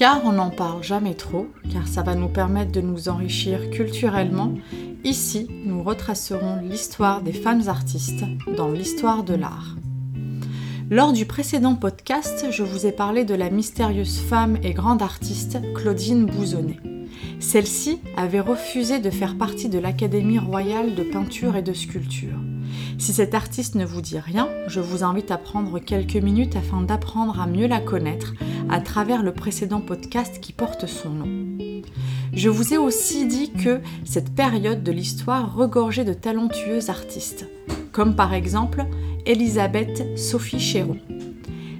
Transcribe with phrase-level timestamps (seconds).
[0.00, 4.54] Car on n'en parle jamais trop, car ça va nous permettre de nous enrichir culturellement.
[5.04, 8.24] Ici, nous retracerons l'histoire des femmes artistes
[8.56, 9.76] dans l'histoire de l'art.
[10.88, 15.58] Lors du précédent podcast, je vous ai parlé de la mystérieuse femme et grande artiste
[15.74, 16.80] Claudine Bouzonnet.
[17.38, 22.38] Celle-ci avait refusé de faire partie de l'Académie royale de peinture et de sculpture.
[22.98, 26.80] Si cet artiste ne vous dit rien, je vous invite à prendre quelques minutes afin
[26.82, 28.32] d'apprendre à mieux la connaître
[28.70, 31.28] à travers le précédent podcast qui porte son nom.
[32.32, 37.46] Je vous ai aussi dit que cette période de l'histoire regorgeait de talentueuses artistes,
[37.92, 38.86] comme par exemple
[39.26, 40.98] Elisabeth Sophie Chéron.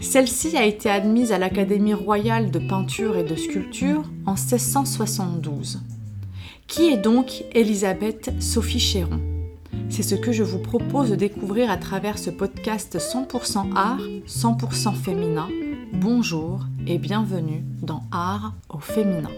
[0.00, 5.80] Celle-ci a été admise à l'Académie royale de peinture et de sculpture en 1672.
[6.66, 9.20] Qui est donc Elisabeth Sophie Chéron
[9.88, 14.94] C'est ce que je vous propose de découvrir à travers ce podcast 100% art, 100%
[14.94, 15.48] féminin.
[15.94, 19.30] Bonjour et bienvenue dans Art au féminin.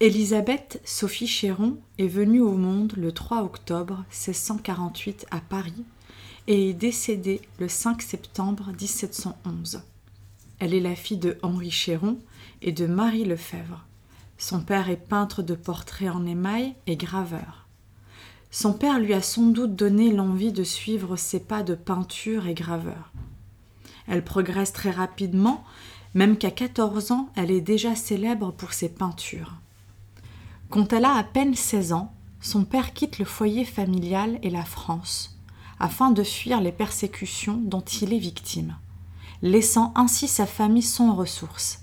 [0.00, 5.84] Elisabeth Sophie Chéron est venue au monde le 3 octobre 1648 à Paris
[6.48, 9.80] et est décédée le 5 septembre 1711.
[10.58, 12.18] Elle est la fille de Henri Chéron
[12.60, 13.86] et de Marie Lefebvre.
[14.42, 17.68] Son père est peintre de portraits en émail et graveur.
[18.50, 22.54] Son père lui a sans doute donné l'envie de suivre ses pas de peinture et
[22.54, 23.12] graveur.
[24.08, 25.62] Elle progresse très rapidement,
[26.14, 29.52] même qu'à 14 ans, elle est déjà célèbre pour ses peintures.
[30.70, 34.64] Quand elle a à peine 16 ans, son père quitte le foyer familial et la
[34.64, 35.38] France,
[35.78, 38.74] afin de fuir les persécutions dont il est victime,
[39.40, 41.81] laissant ainsi sa famille sans ressources.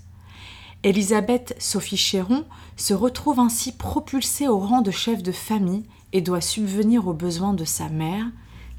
[0.82, 2.46] Elisabeth Sophie Chéron
[2.76, 7.52] se retrouve ainsi propulsée au rang de chef de famille et doit subvenir aux besoins
[7.52, 8.24] de sa mère,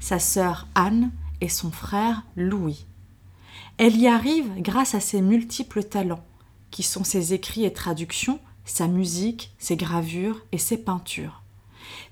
[0.00, 2.86] sa sœur Anne et son frère Louis.
[3.78, 6.24] Elle y arrive grâce à ses multiples talents,
[6.72, 11.42] qui sont ses écrits et traductions, sa musique, ses gravures et ses peintures.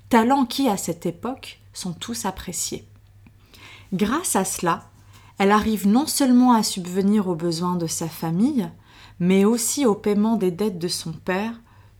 [0.08, 2.86] Talents qui, à cette époque, sont tous appréciés.
[3.92, 4.88] Grâce à cela,
[5.38, 8.68] elle arrive non seulement à subvenir aux besoins de sa famille,
[9.20, 11.52] mais aussi au paiement des dettes de son père,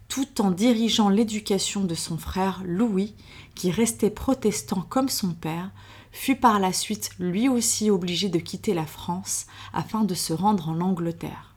[0.09, 3.15] tout en dirigeant l'éducation de son frère Louis,
[3.55, 5.71] qui restait protestant comme son père,
[6.13, 10.69] fut par la suite lui aussi obligé de quitter la France afin de se rendre
[10.69, 11.55] en Angleterre.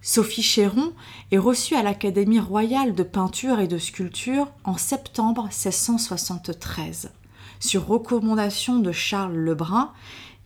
[0.00, 0.92] Sophie Chéron
[1.30, 7.10] est reçue à l'Académie royale de peinture et de sculpture en septembre 1673,
[7.60, 9.92] sur recommandation de Charles Lebrun,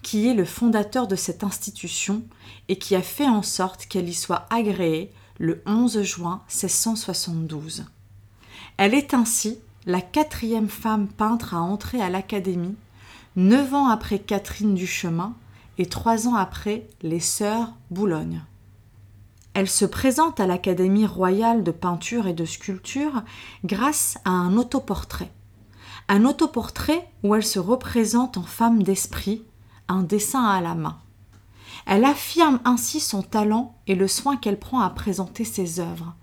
[0.02, 2.22] qui est le fondateur de cette institution
[2.68, 7.84] et qui a fait en sorte qu'elle y soit agréée le 11 juin 1672.
[8.76, 12.76] Elle est ainsi la quatrième femme peintre à entrer à l'Académie,
[13.36, 15.34] neuf ans après Catherine du Chemin
[15.78, 18.42] et trois ans après les sœurs Boulogne.
[19.54, 23.22] Elle se présente à l'Académie royale de peinture et de sculpture
[23.64, 25.30] grâce à un autoportrait.
[26.08, 29.42] Un autoportrait où elle se représente en femme d'esprit,
[29.88, 30.98] un dessin à la main.
[31.86, 36.14] Elle affirme ainsi son talent et le soin qu'elle prend à présenter ses œuvres,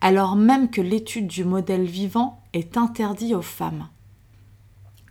[0.00, 3.88] alors même que l'étude du modèle vivant est interdite aux femmes.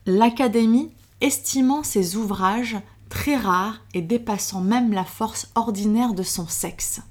[0.06, 2.78] L'Académie, estimant ses ouvrages
[3.10, 7.02] très rares et dépassant même la force ordinaire de son sexe.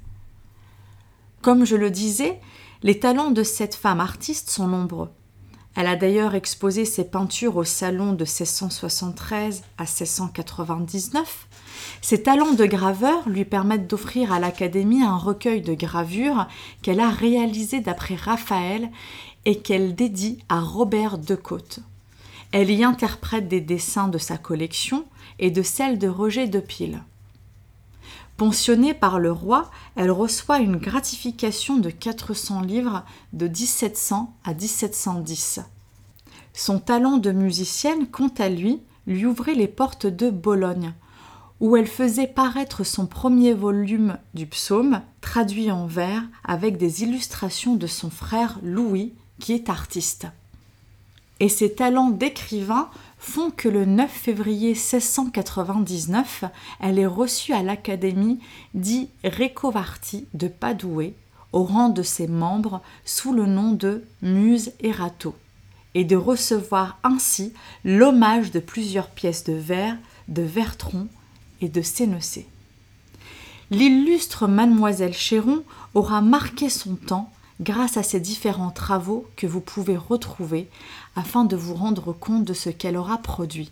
[1.42, 2.40] Comme je le disais,
[2.82, 5.10] les talents de cette femme artiste sont nombreux.
[5.76, 11.46] Elle a d'ailleurs exposé ses peintures au salon de 1673 à 1699.
[12.02, 16.48] Ses talents de graveur lui permettent d'offrir à l'Académie un recueil de gravures
[16.82, 18.90] qu'elle a réalisé d'après Raphaël
[19.44, 21.80] et qu'elle dédie à Robert Decote.
[22.52, 25.04] Elle y interprète des dessins de sa collection
[25.38, 27.02] et de celles de Roger de Pile.
[28.40, 33.04] Pensionnée par le roi, elle reçoit une gratification de 400 livres
[33.34, 35.60] de 1700 à 1710.
[36.54, 40.94] Son talent de musicienne, quant à lui, lui ouvrait les portes de Bologne,
[41.60, 47.76] où elle faisait paraître son premier volume du psaume, traduit en vers, avec des illustrations
[47.76, 50.28] de son frère Louis, qui est artiste.
[51.40, 56.44] Et ses talents d'écrivain font que le 9 février 1699,
[56.80, 58.40] elle est reçue à l'Académie
[58.74, 61.12] dit Recovarti de Padoue,
[61.52, 65.34] au rang de ses membres sous le nom de Muse Erato,
[65.94, 67.54] et de recevoir ainsi
[67.84, 69.96] l'hommage de plusieurs pièces de verre
[70.28, 71.08] de Vertron
[71.62, 72.46] et de Sénecé.
[73.70, 75.62] L'illustre mademoiselle Chéron
[75.94, 80.68] aura marqué son temps grâce à ces différents travaux que vous pouvez retrouver
[81.14, 83.70] afin de vous rendre compte de ce qu'elle aura produit.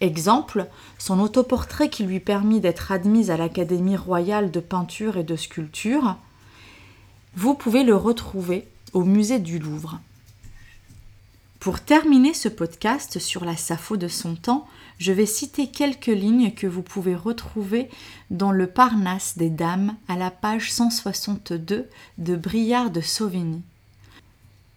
[0.00, 0.68] Exemple,
[0.98, 6.16] son autoportrait qui lui permit d'être admise à l'Académie royale de peinture et de sculpture.
[7.34, 9.98] Vous pouvez le retrouver au musée du Louvre.
[11.60, 14.68] Pour terminer ce podcast sur la Sappho de son temps,
[14.98, 17.90] je vais citer quelques lignes que vous pouvez retrouver
[18.30, 21.88] dans le Parnasse des Dames à la page 162
[22.18, 23.62] de Briard de Sauvigny.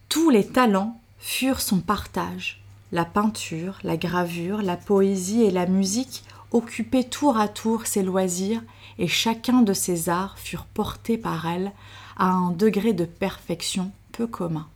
[0.08, 2.60] Tous les talents furent son partage.
[2.90, 8.62] La peinture, la gravure, la poésie et la musique occupaient tour à tour ses loisirs
[8.98, 11.70] et chacun de ces arts furent portés par elle
[12.16, 14.66] à un degré de perfection peu commun.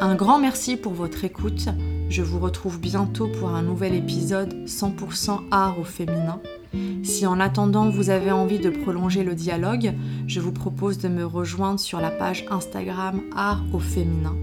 [0.00, 1.68] Un grand merci pour votre écoute.
[2.08, 6.40] Je vous retrouve bientôt pour un nouvel épisode 100% art au féminin.
[7.02, 9.94] Si en attendant vous avez envie de prolonger le dialogue,
[10.26, 14.36] je vous propose de me rejoindre sur la page Instagram art au féminin.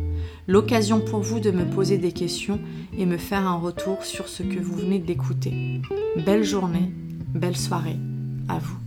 [0.48, 2.60] L'occasion pour vous de me poser des questions
[2.98, 5.82] et me faire un retour sur ce que vous venez d'écouter.
[6.26, 6.92] Belle journée,
[7.34, 8.00] belle soirée,
[8.50, 8.81] à vous.